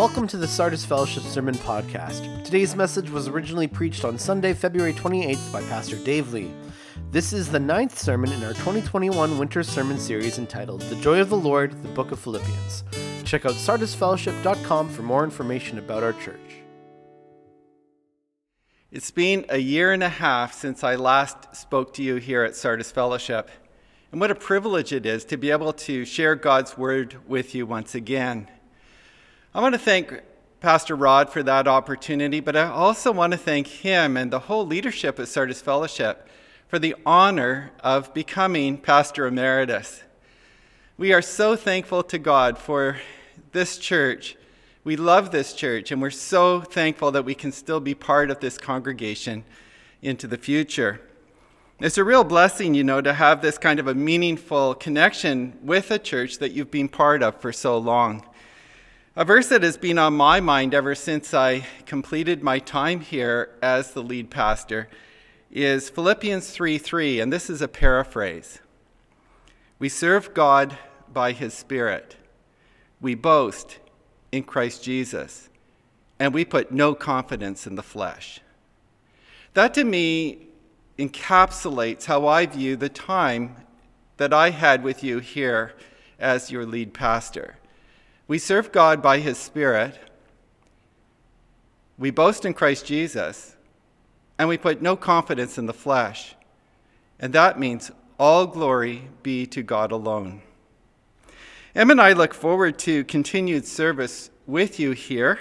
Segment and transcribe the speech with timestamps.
[0.00, 2.42] Welcome to the Sardis Fellowship Sermon Podcast.
[2.42, 6.50] Today's message was originally preached on Sunday, February 28th by Pastor Dave Lee.
[7.10, 11.28] This is the ninth sermon in our 2021 winter sermon series entitled The Joy of
[11.28, 12.82] the Lord, the Book of Philippians.
[13.24, 16.62] Check out sardisfellowship.com for more information about our church.
[18.90, 22.56] It's been a year and a half since I last spoke to you here at
[22.56, 23.50] Sardis Fellowship.
[24.12, 27.66] And what a privilege it is to be able to share God's word with you
[27.66, 28.48] once again.
[29.52, 30.20] I want to thank
[30.60, 34.64] Pastor Rod for that opportunity, but I also want to thank him and the whole
[34.64, 36.28] leadership at Sardis Fellowship
[36.68, 40.04] for the honor of becoming Pastor Emeritus.
[40.96, 42.98] We are so thankful to God for
[43.50, 44.36] this church.
[44.84, 48.38] We love this church, and we're so thankful that we can still be part of
[48.38, 49.42] this congregation
[50.00, 51.00] into the future.
[51.80, 55.90] It's a real blessing, you know, to have this kind of a meaningful connection with
[55.90, 58.24] a church that you've been part of for so long.
[59.20, 63.50] A verse that has been on my mind ever since I completed my time here
[63.60, 64.88] as the lead pastor
[65.50, 68.60] is Philippians 3 3, and this is a paraphrase.
[69.78, 70.78] We serve God
[71.12, 72.16] by his Spirit.
[72.98, 73.78] We boast
[74.32, 75.50] in Christ Jesus,
[76.18, 78.40] and we put no confidence in the flesh.
[79.52, 80.46] That to me
[80.98, 83.56] encapsulates how I view the time
[84.16, 85.74] that I had with you here
[86.18, 87.58] as your lead pastor.
[88.30, 89.98] We serve God by His Spirit.
[91.98, 93.56] We boast in Christ Jesus.
[94.38, 96.36] And we put no confidence in the flesh.
[97.18, 100.42] And that means all glory be to God alone.
[101.74, 105.40] Em and I look forward to continued service with you here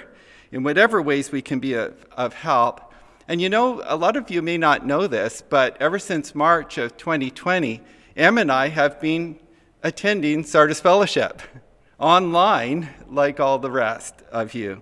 [0.52, 2.92] in whatever ways we can be of, of help.
[3.28, 6.80] And you know, a lot of you may not know this, but ever since March
[6.80, 7.82] of 2020,
[8.18, 9.38] Em and I have been
[9.84, 11.44] attending Sardis Fellowship.
[12.00, 14.82] online like all the rest of you.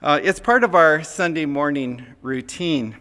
[0.00, 2.96] Uh, it's part of our Sunday morning routine.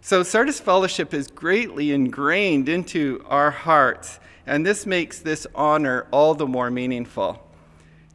[0.00, 6.34] So, Sardis Fellowship is greatly ingrained into our hearts, and this makes this honor all
[6.34, 7.46] the more meaningful.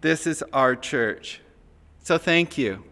[0.01, 1.41] This is our church.
[2.01, 2.84] So, thank you.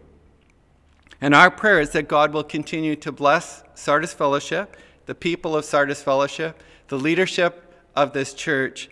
[1.20, 5.64] And our prayer is that God will continue to bless Sardis Fellowship, the people of
[5.64, 8.90] Sardis Fellowship, the leadership of this church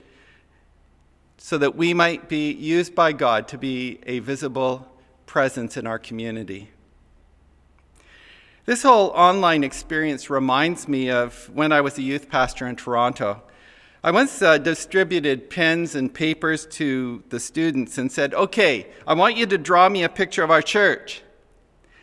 [1.43, 4.87] so that we might be used by God to be a visible
[5.25, 6.69] presence in our community.
[8.67, 13.43] This whole online experience reminds me of when I was a youth pastor in Toronto.
[14.05, 19.39] I once uh, distributed pens and papers to the students and said, Okay, I want
[19.39, 21.23] you to draw me a picture of our church.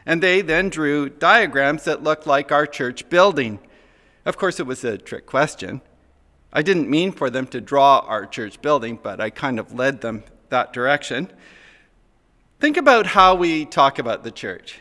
[0.03, 3.59] And they then drew diagrams that looked like our church building.
[4.25, 5.81] Of course, it was a trick question.
[6.51, 10.01] I didn't mean for them to draw our church building, but I kind of led
[10.01, 11.31] them that direction.
[12.59, 14.79] Think about how we talk about the church.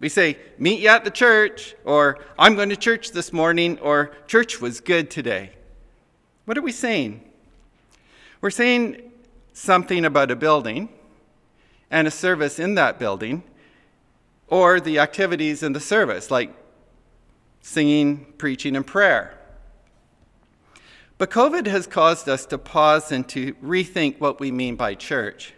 [0.00, 4.12] We say, meet you at the church, or I'm going to church this morning, or
[4.26, 5.52] church was good today.
[6.44, 7.22] What are we saying?
[8.40, 9.10] We're saying
[9.52, 10.88] something about a building
[11.90, 13.42] and a service in that building,
[14.48, 16.54] or the activities in the service, like
[17.62, 19.38] singing, preaching, and prayer.
[21.18, 25.54] But COVID has caused us to pause and to rethink what we mean by church.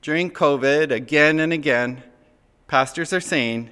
[0.00, 2.02] During COVID, again and again,
[2.66, 3.70] pastors are saying,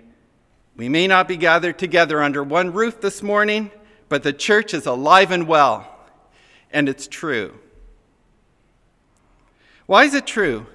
[0.76, 3.70] we may not be gathered together under one roof this morning,
[4.08, 5.90] but the church is alive and well.
[6.70, 7.58] And it's true.
[9.86, 10.66] Why is it true?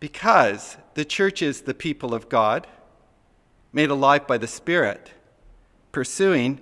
[0.00, 2.66] Because the church is the people of God,
[3.72, 5.12] made alive by the Spirit,
[5.92, 6.60] pursuing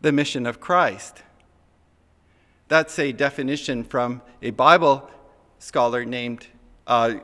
[0.00, 1.22] the mission of Christ.
[2.72, 5.06] That's a definition from a Bible
[5.58, 6.46] scholar named
[6.86, 7.16] uh,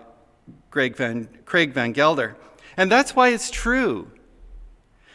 [0.70, 2.36] Greg Van, Craig Van Gelder.
[2.76, 4.10] And that's why it's true.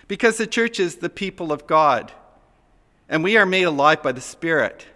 [0.07, 2.13] Because the church is the people of God.
[3.07, 4.87] And we are made alive by the Spirit.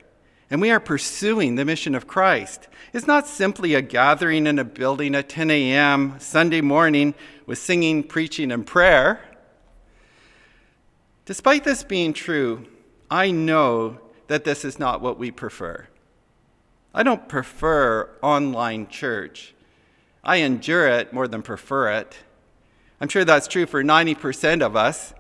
[0.50, 2.68] And we are pursuing the mission of Christ.
[2.92, 6.16] It's not simply a gathering in a building at 10 a.m.
[6.20, 7.14] Sunday morning
[7.46, 9.22] with singing, preaching, and prayer.
[11.26, 12.66] Despite this being true,
[13.12, 15.88] I know that this is not what we prefer.
[16.94, 19.54] I don't prefer online church.
[20.24, 22.18] I endure it more than prefer it.
[23.00, 25.14] I'm sure that's true for 90% of us.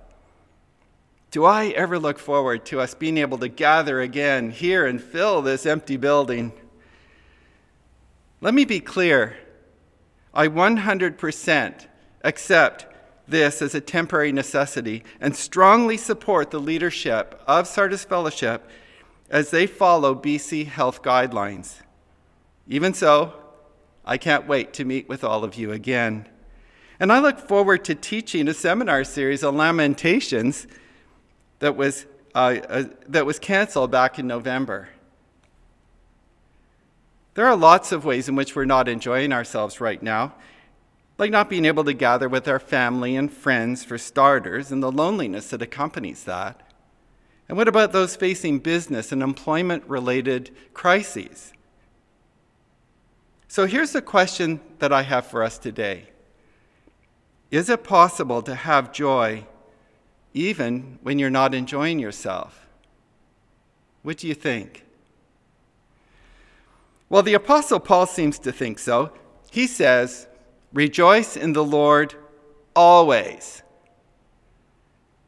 [1.29, 5.41] Do I ever look forward to us being able to gather again here and fill
[5.41, 6.51] this empty building?
[8.41, 9.37] Let me be clear.
[10.33, 11.87] I 100%
[12.23, 12.85] accept
[13.27, 18.67] this as a temporary necessity and strongly support the leadership of Sardis Fellowship
[19.29, 21.81] as they follow BC health guidelines.
[22.67, 23.33] Even so,
[24.05, 26.27] I can't wait to meet with all of you again.
[26.99, 30.65] And I look forward to teaching a seminar series on Lamentations
[31.59, 34.89] that was, uh, uh, that was canceled back in November.
[37.35, 40.33] There are lots of ways in which we're not enjoying ourselves right now,
[41.19, 44.91] like not being able to gather with our family and friends for starters, and the
[44.91, 46.66] loneliness that accompanies that.
[47.47, 51.53] And what about those facing business and employment related crises?
[53.47, 56.07] So here's the question that I have for us today
[57.49, 59.45] Is it possible to have joy
[60.33, 62.67] even when you're not enjoying yourself?
[64.03, 64.85] What do you think?
[67.09, 69.11] Well, the Apostle Paul seems to think so.
[69.49, 70.27] He says,
[70.73, 72.13] Rejoice in the Lord
[72.75, 73.63] always.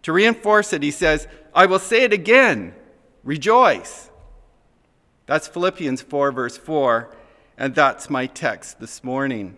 [0.03, 2.73] To reinforce it, he says, I will say it again
[3.23, 4.09] rejoice.
[5.25, 7.15] That's Philippians 4, verse 4,
[7.57, 9.57] and that's my text this morning.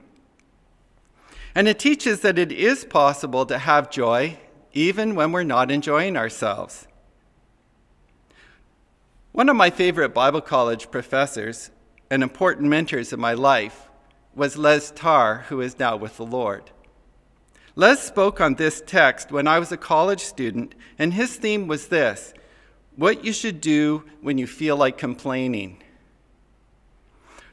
[1.56, 4.38] And it teaches that it is possible to have joy
[4.74, 6.88] even when we're not enjoying ourselves.
[9.32, 11.72] One of my favorite Bible college professors
[12.10, 13.90] and important mentors in my life
[14.36, 16.72] was Les Tarr, who is now with the Lord.
[17.76, 21.88] Les spoke on this text when I was a college student, and his theme was
[21.88, 22.34] this
[22.96, 25.82] what you should do when you feel like complaining.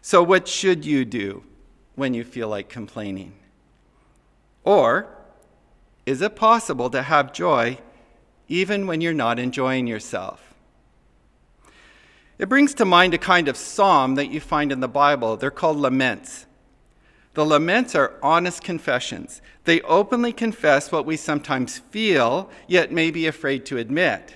[0.02, 1.44] So, what should you do
[1.94, 3.34] when you feel like complaining?
[4.64, 5.06] Or,
[6.04, 7.78] is it possible to have joy
[8.48, 10.54] even when you're not enjoying yourself?
[12.38, 15.36] It brings to mind a kind of psalm that you find in the Bible.
[15.36, 16.46] They're called laments.
[17.38, 19.40] The laments are honest confessions.
[19.62, 24.34] They openly confess what we sometimes feel, yet may be afraid to admit.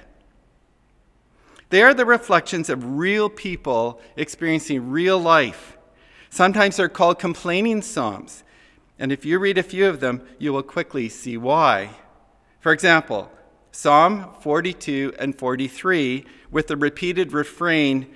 [1.71, 5.77] They are the reflections of real people experiencing real life.
[6.31, 8.45] Sometimes they're called complaining psalms.
[9.01, 11.97] And if you read a few of them, you will quickly see why.
[12.61, 13.33] For example,
[13.73, 18.15] Psalm 42 and 43 with the repeated refrain,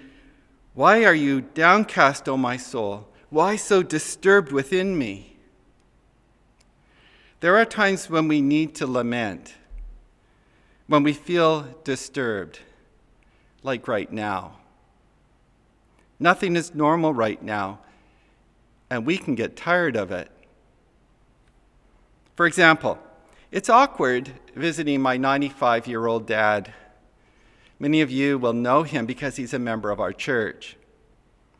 [0.74, 3.08] Why are you downcast, O my soul?
[3.30, 5.36] Why so disturbed within me?
[7.40, 9.54] There are times when we need to lament,
[10.86, 12.60] when we feel disturbed,
[13.62, 14.58] like right now.
[16.18, 17.80] Nothing is normal right now,
[18.88, 20.30] and we can get tired of it.
[22.36, 22.98] For example,
[23.50, 26.72] it's awkward visiting my 95 year old dad.
[27.78, 30.76] Many of you will know him because he's a member of our church.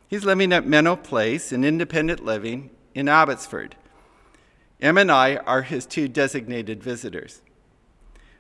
[0.08, 3.74] He's living at Menno Place in independent living in Abbotsford.
[4.80, 7.42] Em and I are his two designated visitors.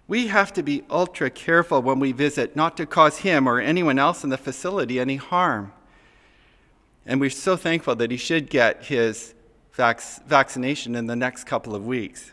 [0.06, 3.98] We have to be ultra careful when we visit not to cause him or anyone
[3.98, 5.72] else in the facility any harm.
[7.04, 9.34] And we're so thankful that he should get his
[9.72, 12.32] vac- vaccination in the next couple of weeks.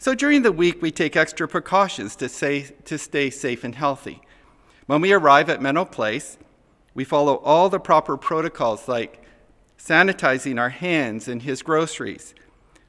[0.00, 4.20] So during the week, we take extra precautions to, say, to stay safe and healthy.
[4.86, 6.38] When we arrive at Menno Place,
[6.98, 9.22] we follow all the proper protocols like
[9.78, 12.34] sanitizing our hands and his groceries.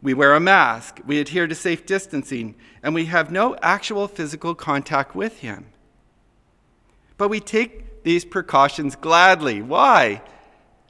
[0.01, 4.56] We wear a mask, we adhere to safe distancing, and we have no actual physical
[4.56, 5.67] contact with him.
[7.17, 9.61] But we take these precautions gladly.
[9.61, 10.23] Why?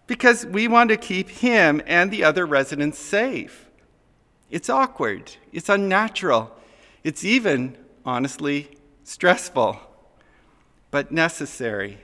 [0.08, 3.70] Because we want to keep him and the other residents safe.
[4.50, 5.36] It's awkward.
[5.52, 6.56] It's unnatural.
[7.04, 9.78] It's even, honestly, stressful,
[10.90, 11.98] but necessary.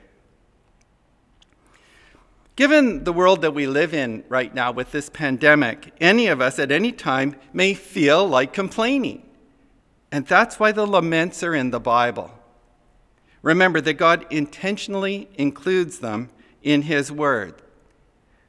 [2.56, 6.58] Given the world that we live in right now with this pandemic, any of us
[6.58, 9.24] at any time may feel like complaining.
[10.10, 12.32] And that's why the laments are in the Bible.
[13.42, 16.30] Remember that God intentionally includes them
[16.64, 17.62] in His Word.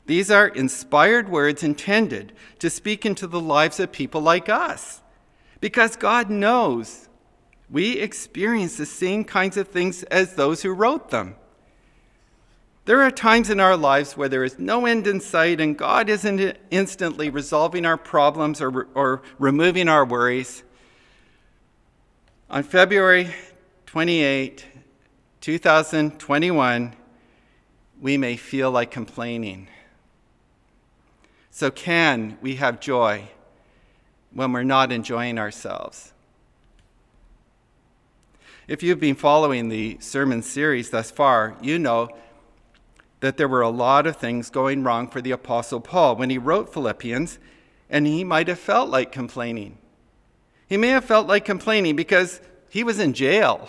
[0.07, 5.03] These are inspired words intended to speak into the lives of people like us.
[5.61, 7.09] Because God knows
[7.69, 11.35] we experience the same kinds of things as those who wrote them.
[12.87, 16.09] There are times in our lives where there is no end in sight and God
[16.09, 20.63] isn't instantly resolving our problems or, or removing our worries.
[22.49, 23.35] On February
[23.87, 24.65] 28,
[25.41, 26.95] 2021,
[28.01, 29.67] we may feel like complaining.
[31.51, 33.25] So, can we have joy
[34.33, 36.13] when we're not enjoying ourselves?
[38.69, 42.11] If you've been following the sermon series thus far, you know
[43.27, 46.39] that there were a lot of things going wrong for the Apostle Paul when he
[46.39, 47.41] wrote Philippians,
[47.91, 49.79] and he might have felt like complaining.
[50.69, 52.41] He may have felt like complaining because
[52.71, 53.69] he was in jail.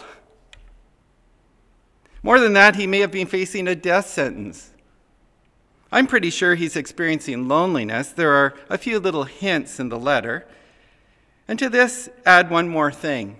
[2.21, 4.73] More than that, he may have been facing a death sentence.
[5.91, 8.09] I'm pretty sure he's experiencing loneliness.
[8.11, 10.45] There are a few little hints in the letter.
[11.47, 13.39] And to this, add one more thing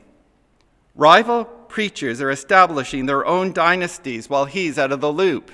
[0.96, 5.52] rival preachers are establishing their own dynasties while he's out of the loop.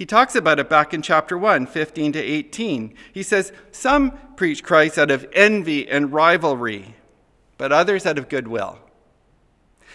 [0.00, 2.94] He talks about it back in chapter 1, 15 to 18.
[3.12, 6.94] He says, Some preach Christ out of envy and rivalry,
[7.58, 8.78] but others out of goodwill.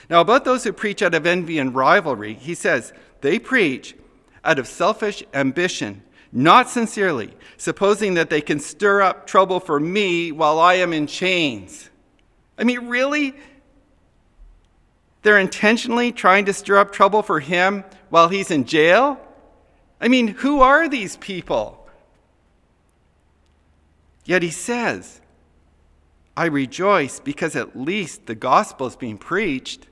[0.08, 3.96] Now, about those who preach out of envy and rivalry, he says, they preach
[4.44, 10.32] out of selfish ambition, not sincerely, supposing that they can stir up trouble for me
[10.32, 11.90] while I am in chains.
[12.60, 13.34] I mean, really?
[15.24, 19.20] They're intentionally trying to stir up trouble for him while he's in jail?
[20.00, 21.88] I mean, who are these people?
[24.26, 25.22] Yet he says,
[26.36, 29.88] I rejoice because at least the gospel is being preached.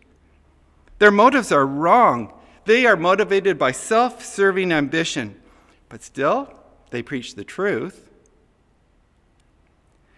[0.99, 2.33] Their motives are wrong.
[2.65, 5.39] They are motivated by self serving ambition,
[5.89, 6.53] but still,
[6.89, 8.09] they preach the truth.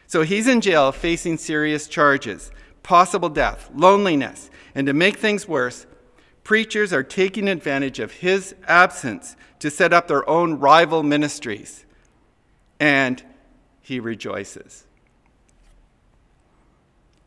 [0.07, 2.51] So he's in jail facing serious charges
[2.83, 5.87] possible death, loneliness, and to make things worse,
[6.45, 11.85] preachers are taking advantage of his absence to set up their own rival ministries.
[12.79, 13.21] And
[13.81, 14.85] he rejoices.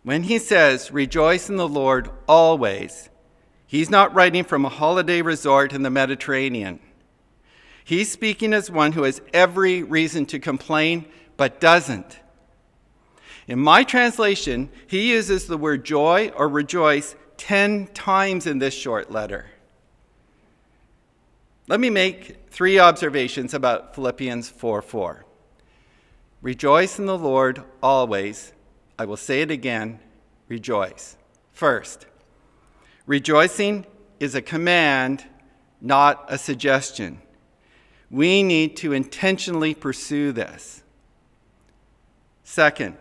[0.03, 3.11] When he says, Rejoice in the Lord always,
[3.67, 6.81] he's not writing from a holiday resort in the Mediterranean.
[7.85, 11.07] He's speaking as one who has every reason to complain
[11.37, 12.21] but doesn't.
[13.49, 19.11] In my translation, he uses the word joy or rejoice 10 times in this short
[19.11, 19.47] letter.
[21.69, 25.25] Let me make three observations about Philippians 4 4.
[26.43, 28.53] Rejoice in the Lord always.
[28.99, 30.01] I will say it again
[30.49, 31.17] rejoice.
[31.53, 32.07] First,
[33.07, 33.87] rejoicing
[34.19, 35.25] is a command,
[35.81, 37.21] not a suggestion.
[38.11, 40.83] We need to intentionally pursue this.
[42.43, 42.97] Second,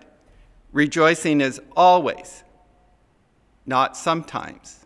[0.74, 2.44] rejoicing is always
[3.68, 4.86] not sometimes.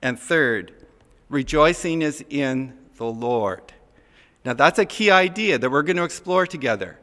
[0.00, 0.72] And third,
[1.28, 3.74] rejoicing is in the Lord.
[4.44, 6.98] Now, that's a key idea that we're going to explore together.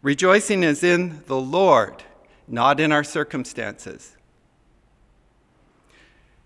[0.00, 2.04] Rejoicing is in the Lord,
[2.48, 4.16] not in our circumstances.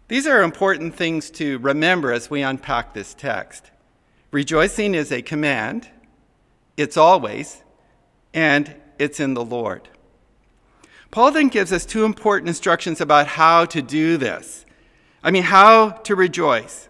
[0.08, 3.70] These are important things to remember as we unpack this text.
[4.32, 5.88] Rejoicing is a command,
[6.76, 7.62] it's always,
[8.34, 9.88] and it's in the Lord.
[11.10, 14.64] Paul then gives us two important instructions about how to do this.
[15.22, 16.88] I mean, how to rejoice.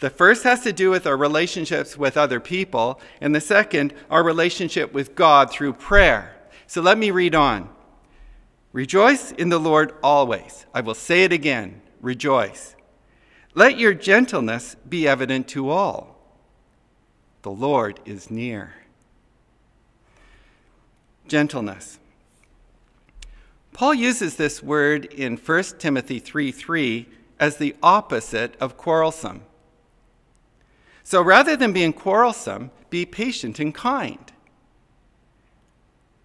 [0.00, 4.22] The first has to do with our relationships with other people, and the second, our
[4.22, 6.36] relationship with God through prayer.
[6.66, 7.70] So let me read on.
[8.72, 10.66] Rejoice in the Lord always.
[10.74, 12.76] I will say it again rejoice.
[13.54, 16.18] Let your gentleness be evident to all.
[17.42, 18.74] The Lord is near.
[21.26, 21.98] Gentleness.
[23.74, 27.08] Paul uses this word in 1 Timothy 3 3
[27.40, 29.42] as the opposite of quarrelsome.
[31.02, 34.32] So rather than being quarrelsome, be patient and kind.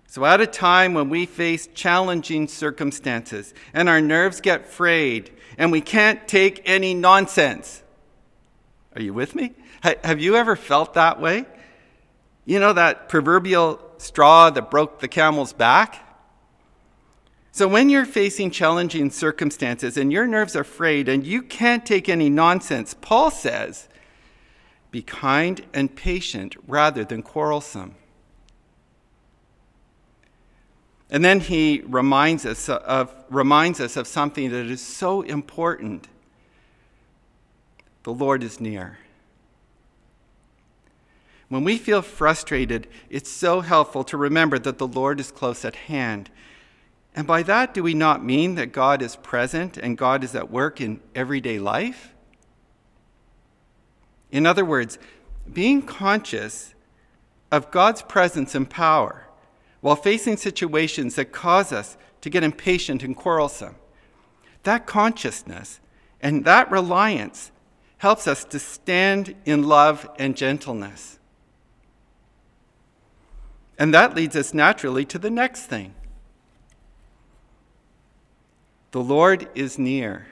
[0.06, 5.72] So, at a time when we face challenging circumstances and our nerves get frayed and
[5.72, 7.84] we can't take any nonsense,
[8.96, 9.54] are you with me?
[9.84, 11.46] Have you ever felt that way?
[12.46, 16.09] You know, that proverbial straw that broke the camel's back?
[17.52, 22.08] So, when you're facing challenging circumstances and your nerves are frayed and you can't take
[22.08, 23.88] any nonsense, Paul says,
[24.92, 27.96] be kind and patient rather than quarrelsome.
[31.10, 36.08] And then he reminds us of, reminds us of something that is so important
[38.04, 38.98] the Lord is near.
[41.50, 45.76] When we feel frustrated, it's so helpful to remember that the Lord is close at
[45.76, 46.30] hand
[47.16, 50.52] and by that, do we not mean that God is present and God is at
[50.52, 52.14] work in everyday life?
[54.32, 55.00] In other words,
[55.52, 56.76] being conscious
[57.52, 59.28] of God's presence and power
[59.82, 63.76] while facing situations that cause us to get impatient and quarrelsome.
[64.64, 65.80] That consciousness
[66.22, 67.52] and that reliance
[67.98, 71.18] helps us to stand in love and gentleness.
[73.78, 75.96] And that leads us naturally to the next thing
[78.92, 80.28] the Lord is near.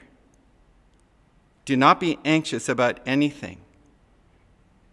[1.64, 3.58] Do not be anxious about anything,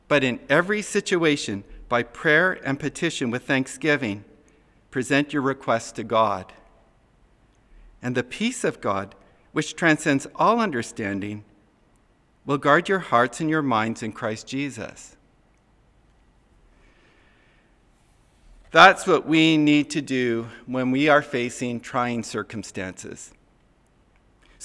[0.08, 4.24] but in every situation, by prayer and petition with thanksgiving,
[4.92, 6.52] present your requests to God.
[8.02, 9.16] And the peace of God,
[9.52, 11.44] which transcends all understanding,
[12.46, 15.16] will guard your hearts and your minds in Christ Jesus.
[18.72, 23.32] That's what we need to do when we are facing trying circumstances.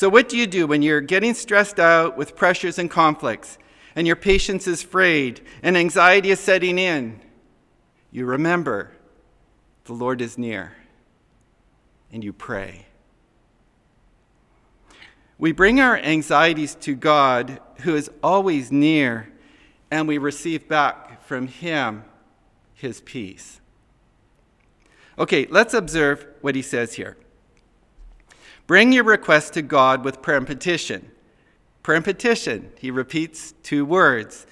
[0.01, 3.59] So, what do you do when you're getting stressed out with pressures and conflicts,
[3.95, 7.21] and your patience is frayed, and anxiety is setting in?
[8.11, 8.93] You remember
[9.85, 10.73] the Lord is near,
[12.11, 12.87] and you pray.
[15.37, 19.31] We bring our anxieties to God, who is always near,
[19.91, 22.05] and we receive back from Him
[22.73, 23.61] His peace.
[25.19, 27.19] Okay, let's observe what he says here.
[28.71, 31.11] Bring your request to God with prayer and petition.
[31.83, 34.47] Prayer and petition, he repeats two words.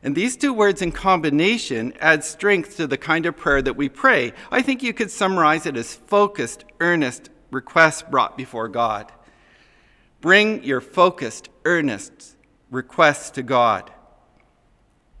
[0.00, 3.88] And these two words in combination add strength to the kind of prayer that we
[3.88, 4.32] pray.
[4.52, 9.10] I think you could summarize it as focused, earnest requests brought before God.
[10.20, 12.36] Bring your focused, earnest
[12.70, 13.90] requests to God.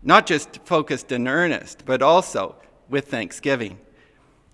[0.00, 2.54] Not just focused and earnest, but also
[2.88, 3.80] with thanksgiving.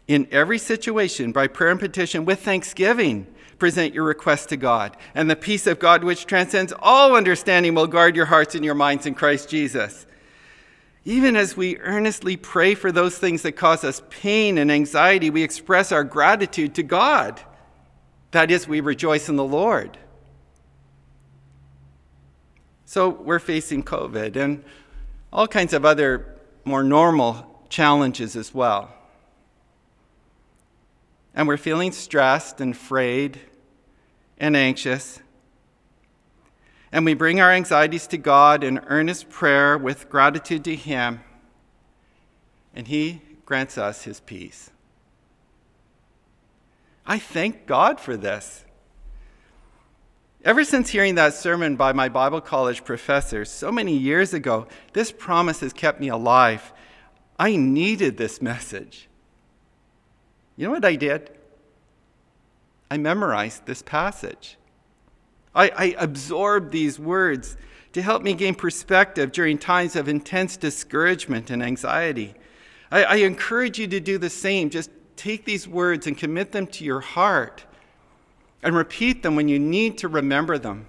[0.08, 3.26] In every situation, by prayer and petition with thanksgiving,
[3.60, 4.96] present your request to God.
[5.14, 8.74] And the peace of God, which transcends all understanding, will guard your hearts and your
[8.74, 10.06] minds in Christ Jesus.
[11.04, 15.42] Even as we earnestly pray for those things that cause us pain and anxiety, we
[15.42, 17.40] express our gratitude to God.
[18.32, 19.96] That is, we rejoice in the Lord.
[22.84, 24.64] So we're facing COVID and
[25.32, 28.92] all kinds of other more normal challenges as well
[31.34, 33.40] and we're feeling stressed and frayed
[34.40, 35.20] and anxious.
[36.90, 41.20] And we bring our anxieties to God in earnest prayer with gratitude to Him,
[42.74, 44.70] and He grants us His peace.
[47.06, 48.64] I thank God for this.
[50.42, 55.12] Ever since hearing that sermon by my Bible college professor so many years ago, this
[55.12, 56.72] promise has kept me alive.
[57.38, 59.08] I needed this message.
[60.56, 61.30] You know what I did?
[62.90, 64.56] I memorized this passage.
[65.54, 67.56] I, I absorbed these words
[67.92, 72.34] to help me gain perspective during times of intense discouragement and anxiety.
[72.90, 74.70] I, I encourage you to do the same.
[74.70, 77.64] Just take these words and commit them to your heart
[78.62, 80.86] and repeat them when you need to remember them.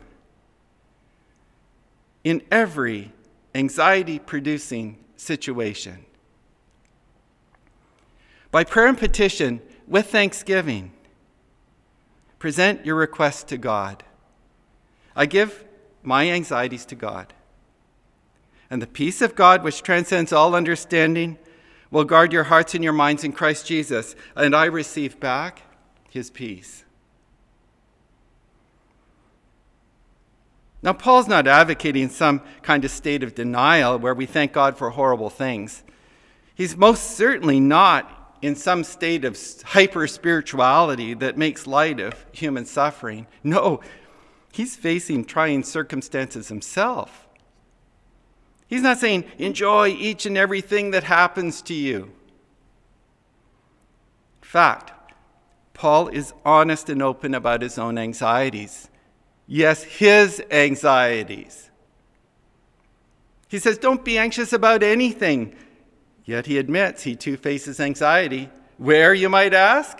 [2.23, 3.11] In every
[3.55, 6.05] anxiety producing situation.
[8.51, 10.91] By prayer and petition, with thanksgiving,
[12.41, 14.03] present your request to God.
[15.15, 15.63] I give
[16.01, 17.35] my anxieties to God.
[18.67, 21.37] And the peace of God, which transcends all understanding,
[21.91, 24.15] will guard your hearts and your minds in Christ Jesus.
[24.35, 25.61] And I receive back
[26.09, 26.83] his peace.
[30.81, 34.89] Now, Paul's not advocating some kind of state of denial where we thank God for
[34.89, 35.83] horrible things.
[36.55, 42.65] He's most certainly not in some state of hyper spirituality that makes light of human
[42.65, 43.27] suffering.
[43.43, 43.81] No,
[44.51, 47.27] he's facing trying circumstances himself.
[48.67, 52.11] He's not saying, enjoy each and everything that happens to you.
[54.41, 54.93] In fact,
[55.73, 58.87] Paul is honest and open about his own anxieties.
[59.47, 61.69] Yes, his anxieties.
[63.49, 65.55] He says, Don't be anxious about anything.
[66.25, 68.49] Yet he admits he too faces anxiety.
[68.77, 69.99] Where, you might ask?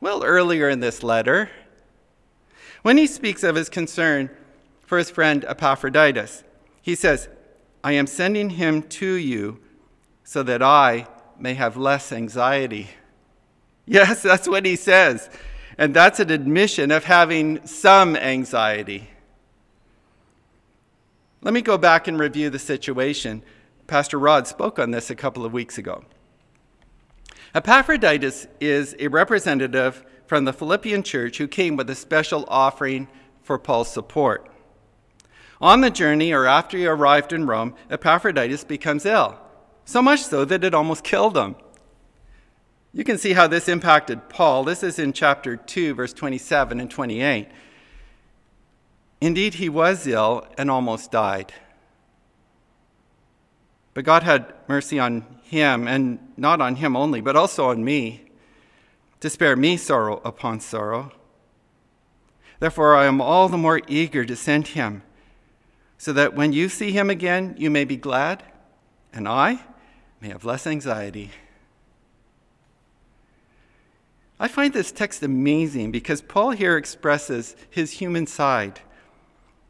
[0.00, 1.50] Well, earlier in this letter,
[2.82, 4.30] when he speaks of his concern
[4.82, 6.44] for his friend Epaphroditus,
[6.82, 7.28] he says,
[7.82, 9.60] I am sending him to you
[10.24, 11.06] so that I
[11.38, 12.90] may have less anxiety.
[13.86, 15.30] Yes, that's what he says.
[15.78, 19.10] And that's an admission of having some anxiety.
[21.42, 23.42] Let me go back and review the situation.
[23.86, 26.04] Pastor Rod spoke on this a couple of weeks ago.
[27.54, 33.08] Epaphroditus is a representative from the Philippian church who came with a special offering
[33.42, 34.50] for Paul's support.
[35.60, 39.38] On the journey, or after he arrived in Rome, Epaphroditus becomes ill,
[39.84, 41.56] so much so that it almost killed him.
[42.92, 44.64] You can see how this impacted Paul.
[44.64, 47.48] This is in chapter 2, verse 27 and 28.
[49.20, 51.52] Indeed, he was ill and almost died.
[53.96, 58.26] But God had mercy on him, and not on him only, but also on me,
[59.20, 61.12] to spare me sorrow upon sorrow.
[62.60, 65.02] Therefore, I am all the more eager to send him,
[65.96, 68.42] so that when you see him again, you may be glad,
[69.14, 69.60] and I
[70.20, 71.30] may have less anxiety.
[74.38, 78.80] I find this text amazing because Paul here expresses his human side.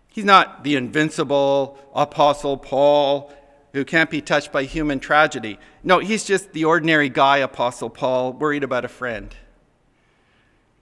[0.09, 3.33] He's not the invincible Apostle Paul
[3.77, 5.59] who can't be touched by human tragedy.
[5.85, 9.37] No, he's just the ordinary guy, Apostle Paul, worried about a friend.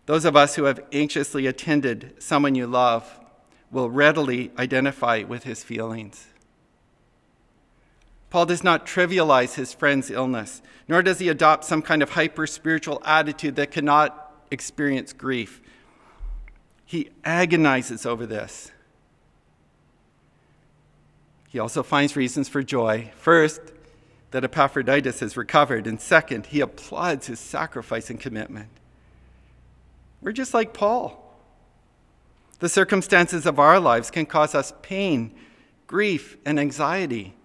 [0.07, 3.19] Those of us who have anxiously attended someone you love
[3.73, 6.29] will readily identify with his feelings.
[8.31, 12.47] Paul does not trivialize his friend's illness, nor does he adopt some kind of hyper
[12.47, 15.61] spiritual attitude that cannot experience grief.
[16.85, 18.71] He agonizes over this.
[21.55, 23.13] He also finds reasons for joy.
[23.15, 23.61] First,
[24.33, 28.71] that Epaphroditus has recovered, and second, he applauds his sacrifice and commitment.
[30.21, 31.39] We're just like Paul.
[32.59, 35.33] The circumstances of our lives can cause us pain,
[35.87, 37.37] grief, and anxiety.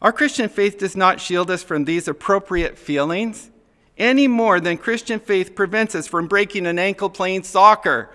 [0.00, 3.50] Our Christian faith does not shield us from these appropriate feelings
[3.98, 8.08] any more than Christian faith prevents us from breaking an ankle playing soccer.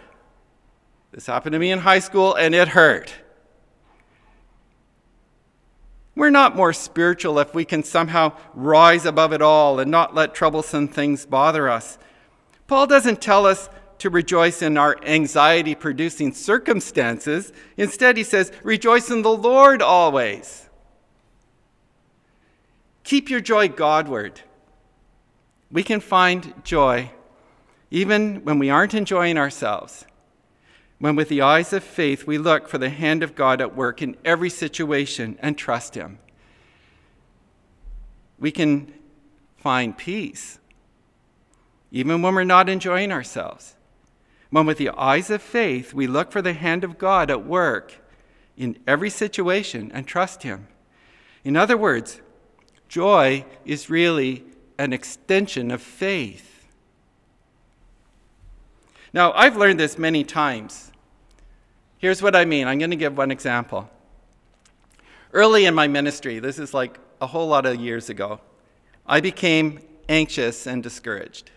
[1.12, 3.13] This happened to me in high school and it hurt.
[6.15, 10.34] We're not more spiritual if we can somehow rise above it all and not let
[10.34, 11.97] troublesome things bother us.
[12.67, 17.51] Paul doesn't tell us to rejoice in our anxiety producing circumstances.
[17.78, 20.69] Instead, he says, rejoice in the Lord always.
[23.04, 24.41] Keep your joy Godward.
[25.71, 27.12] We can find joy
[27.91, 30.06] even when we aren't enjoying ourselves.
[30.99, 34.01] When, with the eyes of faith, we look for the hand of God at work
[34.01, 36.19] in every situation and trust Him,
[38.39, 38.93] we can
[39.58, 40.60] find peace
[41.95, 43.75] even when we're not enjoying ourselves.
[44.49, 48.01] When, with the eyes of faith, we look for the hand of God at work
[48.58, 50.67] in every situation and trust Him.
[51.45, 52.21] In other words,
[52.89, 54.43] joy is really
[54.77, 56.54] an extension of faith.
[59.15, 60.91] Now, I've learned this many times.
[61.99, 63.89] Here's what I mean I'm going to give one example.
[65.32, 68.41] Early in my ministry, this is like a whole lot of years ago,
[69.08, 71.49] I became anxious and discouraged.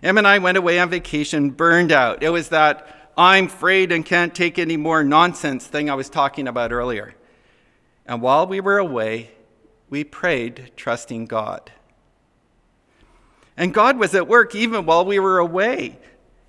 [0.00, 2.22] Em and I went away on vacation, burned out.
[2.22, 6.46] It was that I'm afraid and can't take any more nonsense thing I was talking
[6.46, 7.16] about earlier.
[8.06, 9.32] And while we were away,
[9.90, 11.72] we prayed, trusting God.
[13.56, 15.98] And God was at work even while we were away.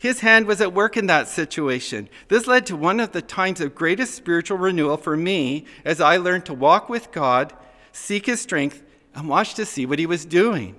[0.06, 2.10] His hand was at work in that situation.
[2.28, 6.18] This led to one of the times of greatest spiritual renewal for me as I
[6.18, 7.54] learned to walk with God,
[7.91, 8.84] seek His strength,
[9.15, 10.76] and watch to see what He was doing.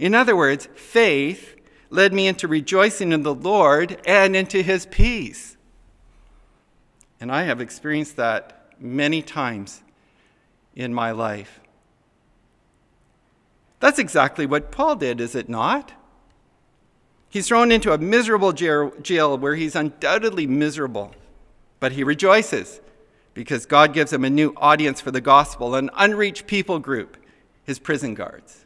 [0.00, 1.54] In other words, faith
[1.88, 5.56] led me into rejoicing in the Lord and into his peace.
[7.20, 9.84] And I have experienced that many times
[10.74, 11.60] in my life.
[13.78, 15.92] That's exactly what Paul did, is it not?
[17.34, 21.10] He's thrown into a miserable jail where he's undoubtedly miserable,
[21.80, 22.80] but he rejoices
[23.34, 27.16] because God gives him a new audience for the gospel, an unreached people group,
[27.64, 28.64] his prison guards.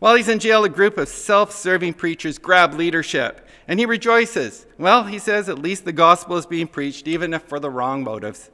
[0.00, 4.66] While he's in jail, a group of self serving preachers grab leadership, and he rejoices.
[4.76, 8.02] Well, he says, at least the gospel is being preached, even if for the wrong
[8.02, 8.50] motives.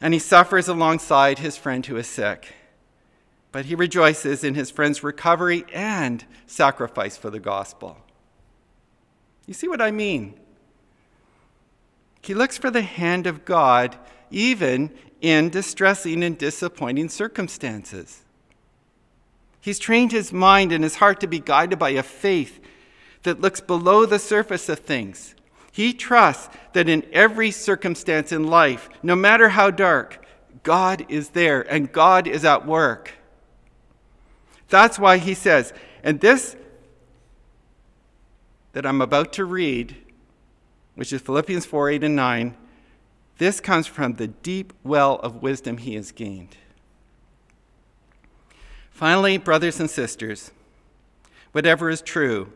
[0.00, 2.54] And he suffers alongside his friend who is sick.
[3.50, 7.96] But he rejoices in his friend's recovery and sacrifice for the gospel.
[9.46, 10.34] You see what I mean?
[12.22, 13.96] He looks for the hand of God
[14.30, 18.22] even in distressing and disappointing circumstances.
[19.60, 22.60] He's trained his mind and his heart to be guided by a faith
[23.22, 25.34] that looks below the surface of things.
[25.72, 30.24] He trusts that in every circumstance in life, no matter how dark,
[30.62, 33.12] God is there and God is at work.
[34.68, 36.56] That's why he says, and this
[38.72, 39.96] that I'm about to read,
[40.94, 42.56] which is Philippians 4 8 and 9,
[43.38, 46.56] this comes from the deep well of wisdom he has gained.
[48.90, 50.50] Finally, brothers and sisters,
[51.52, 52.52] whatever is true,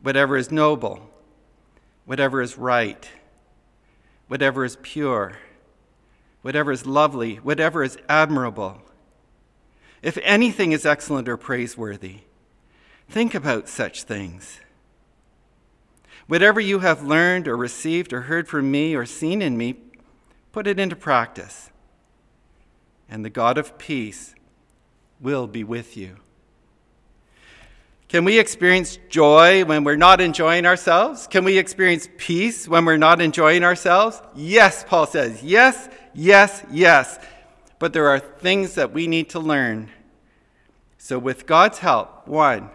[0.00, 1.10] whatever is noble,
[2.06, 3.10] whatever is right,
[4.28, 5.38] whatever is pure,
[6.42, 8.80] whatever is lovely, whatever is admirable,
[10.02, 12.20] if anything is excellent or praiseworthy,
[13.08, 14.60] think about such things.
[16.26, 19.76] Whatever you have learned or received or heard from me or seen in me,
[20.52, 21.70] put it into practice.
[23.08, 24.34] And the God of peace
[25.20, 26.16] will be with you.
[28.08, 31.28] Can we experience joy when we're not enjoying ourselves?
[31.28, 34.20] Can we experience peace when we're not enjoying ourselves?
[34.34, 35.44] Yes, Paul says.
[35.44, 37.18] Yes, yes, yes.
[37.80, 39.90] But there are things that we need to learn.
[40.98, 42.70] So, with God's help, one,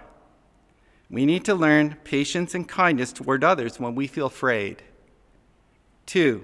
[1.12, 4.82] we need to learn patience and kindness toward others when we feel afraid.
[6.08, 6.44] Two,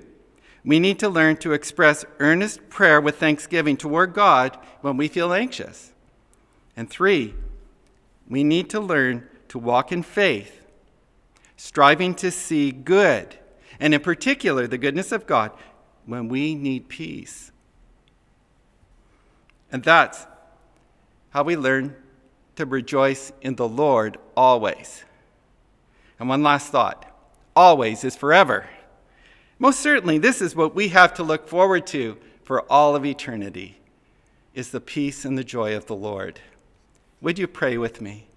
[0.63, 5.33] we need to learn to express earnest prayer with thanksgiving toward God when we feel
[5.33, 5.91] anxious.
[6.77, 7.33] And three,
[8.29, 10.67] we need to learn to walk in faith,
[11.57, 13.39] striving to see good,
[13.79, 15.51] and in particular, the goodness of God
[16.05, 17.50] when we need peace.
[19.71, 20.25] And that's
[21.29, 21.95] how we learn
[22.55, 25.03] to rejoice in the Lord always.
[26.19, 27.05] And one last thought
[27.55, 28.67] always is forever.
[29.59, 33.79] Most certainly, this is what we have to look forward to for all of eternity
[34.53, 36.39] is the peace and the joy of the Lord.
[37.21, 38.27] Would you pray with me?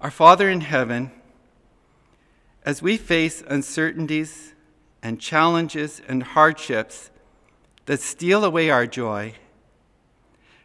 [0.00, 1.10] Our Father in heaven,
[2.64, 4.52] as we face uncertainties
[5.02, 7.10] and challenges and hardships
[7.86, 9.34] that steal away our joy,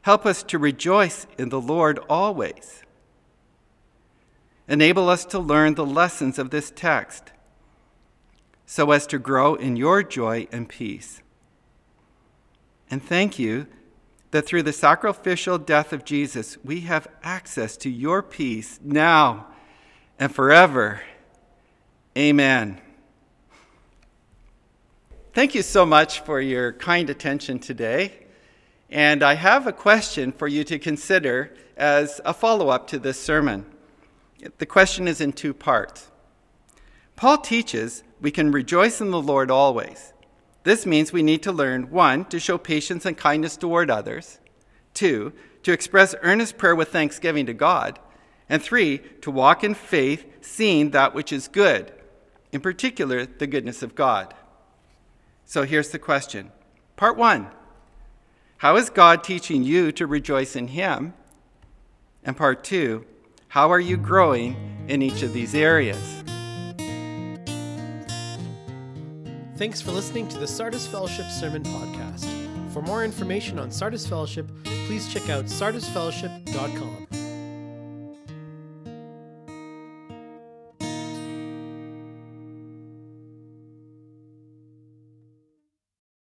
[0.04, 2.84] help us to rejoice in the Lord always.
[4.68, 7.32] Enable us to learn the lessons of this text
[8.66, 11.22] so as to grow in your joy and peace.
[12.92, 13.68] And thank you
[14.32, 19.48] that through the sacrificial death of Jesus, we have access to your peace now
[20.20, 21.02] and forever.
[22.18, 22.80] Amen.
[25.32, 28.26] Thank you so much for your kind attention today.
[28.90, 33.22] And I have a question for you to consider as a follow up to this
[33.22, 33.68] sermon.
[34.58, 36.10] The question is in two parts.
[37.16, 40.14] Paul teaches we can rejoice in the Lord always.
[40.64, 44.40] This means we need to learn one, to show patience and kindness toward others,
[44.96, 48.00] two, to express earnest prayer with thanksgiving to God,
[48.50, 51.94] and three, to walk in faith, seeing that which is good,
[52.52, 54.34] in particular, the goodness of God.
[55.50, 56.52] So here's the question
[56.96, 57.48] Part one
[58.58, 61.16] How is God teaching you to rejoice in Him?
[62.24, 63.04] And part two,
[63.48, 66.24] how are you growing in each of these areas?
[69.58, 72.28] Thanks for listening to the Sardis Fellowship Sermon Podcast.
[72.72, 77.19] For more information on Sardis Fellowship, please check out sardisfellowship.com.